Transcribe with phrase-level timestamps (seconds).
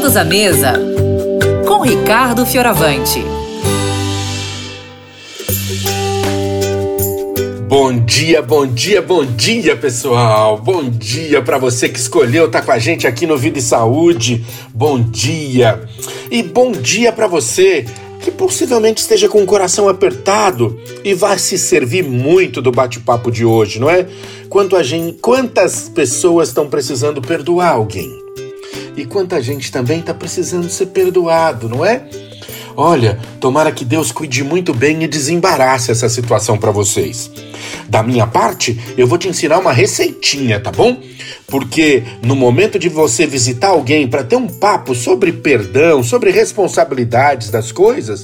[0.00, 0.72] Todos à mesa
[1.68, 3.22] com Ricardo Fioravante.
[7.68, 10.56] Bom dia, bom dia, bom dia, pessoal.
[10.56, 13.62] Bom dia para você que escolheu estar tá com a gente aqui no Vida e
[13.62, 14.42] Saúde.
[14.72, 15.86] Bom dia.
[16.30, 17.84] E bom dia para você
[18.22, 23.44] que possivelmente esteja com o coração apertado e vai se servir muito do bate-papo de
[23.44, 24.06] hoje, não é?
[24.48, 28.29] Quanto a gente, quantas pessoas estão precisando perdoar alguém?
[29.00, 32.02] E quanta gente também está precisando ser perdoado, não é?
[32.76, 37.30] Olha, tomara que Deus cuide muito bem e desembarace essa situação para vocês.
[37.88, 41.00] Da minha parte, eu vou te ensinar uma receitinha, tá bom?
[41.46, 47.48] Porque no momento de você visitar alguém para ter um papo sobre perdão, sobre responsabilidades
[47.48, 48.20] das coisas,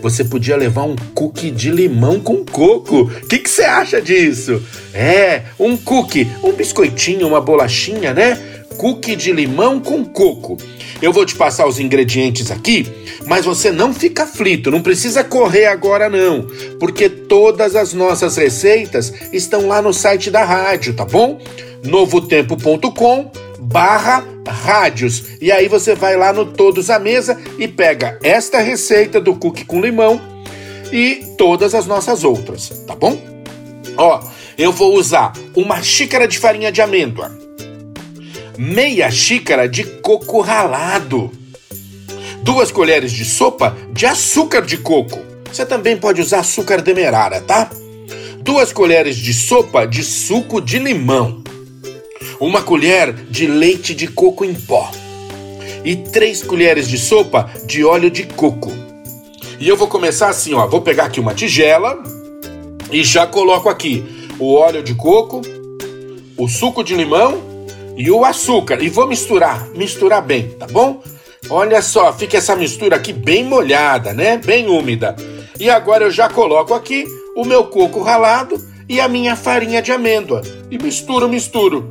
[0.00, 3.02] você podia levar um cookie de limão com coco.
[3.02, 4.62] O que você acha disso?
[4.94, 8.53] É, um cookie, um biscoitinho, uma bolachinha, né?
[8.76, 10.56] Cookie de limão com coco.
[11.00, 12.86] Eu vou te passar os ingredientes aqui,
[13.26, 16.46] mas você não fica aflito, não precisa correr agora não,
[16.78, 21.40] porque todas as nossas receitas estão lá no site da rádio, tá bom?
[21.84, 25.24] novotempo.com barra rádios.
[25.40, 29.64] E aí você vai lá no Todos à Mesa e pega esta receita do cookie
[29.64, 30.20] com limão
[30.92, 33.18] e todas as nossas outras, tá bom?
[33.96, 34.20] Ó,
[34.56, 37.36] eu vou usar uma xícara de farinha de amêndoa,
[38.58, 41.30] meia xícara de coco ralado,
[42.42, 45.18] duas colheres de sopa de açúcar de coco.
[45.50, 47.70] Você também pode usar açúcar demerara, tá?
[48.40, 51.42] Duas colheres de sopa de suco de limão,
[52.38, 54.90] uma colher de leite de coco em pó
[55.84, 58.72] e três colheres de sopa de óleo de coco.
[59.60, 60.66] E eu vou começar assim, ó.
[60.66, 62.02] Vou pegar aqui uma tigela
[62.90, 64.04] e já coloco aqui
[64.38, 65.40] o óleo de coco,
[66.36, 67.53] o suco de limão
[67.96, 71.02] e o açúcar e vou misturar, misturar bem, tá bom?
[71.50, 74.38] Olha só, fica essa mistura aqui bem molhada, né?
[74.38, 75.14] Bem úmida.
[75.60, 77.04] E agora eu já coloco aqui
[77.36, 78.56] o meu coco ralado
[78.88, 81.88] e a minha farinha de amêndoa e misturo, misturo.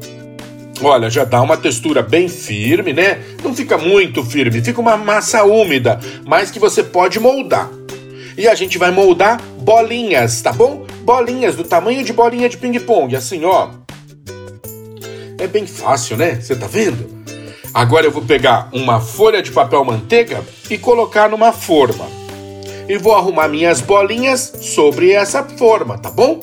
[0.81, 3.22] Olha, já dá uma textura bem firme, né?
[3.44, 7.70] Não fica muito firme, fica uma massa úmida, mas que você pode moldar.
[8.38, 10.85] E a gente vai moldar bolinhas, tá bom?
[11.02, 13.83] Bolinhas do tamanho de bolinha de ping-pong, assim, ó.
[15.44, 16.36] É bem fácil, né?
[16.36, 17.06] Você tá vendo?
[17.74, 22.08] Agora eu vou pegar uma folha de papel manteiga e colocar numa forma.
[22.88, 26.40] E vou arrumar minhas bolinhas sobre essa forma, tá bom?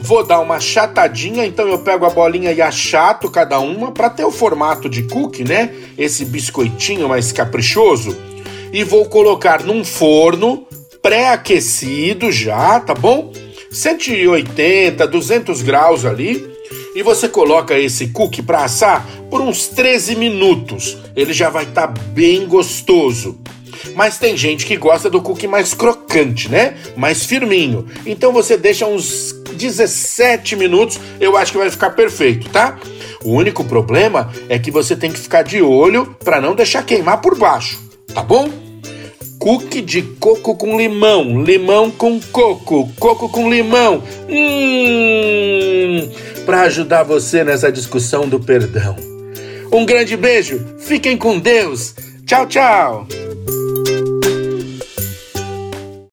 [0.00, 4.24] Vou dar uma chatadinha, então eu pego a bolinha e achato cada uma para ter
[4.24, 5.72] o formato de cookie, né?
[5.96, 8.16] Esse biscoitinho mais caprichoso.
[8.72, 10.66] E vou colocar num forno
[11.00, 13.30] pré-aquecido já, tá bom?
[13.70, 16.58] 180, 200 graus ali
[16.94, 20.98] e você coloca esse cookie para assar por uns 13 minutos.
[21.14, 23.38] Ele já vai estar tá bem gostoso.
[23.94, 26.76] Mas tem gente que gosta do cookie mais crocante, né?
[26.96, 27.86] Mais firminho.
[28.04, 32.78] Então você deixa uns 17 minutos, eu acho que vai ficar perfeito, tá?
[33.24, 37.20] O único problema é que você tem que ficar de olho para não deixar queimar
[37.20, 37.78] por baixo,
[38.14, 38.69] tá bom?
[39.40, 44.02] Cookie de coco com limão, limão com coco, coco com limão.
[44.28, 46.10] Hum!
[46.50, 48.96] para ajudar você nessa discussão do perdão.
[49.72, 51.94] Um grande beijo, fiquem com Deus.
[52.26, 53.06] Tchau, tchau.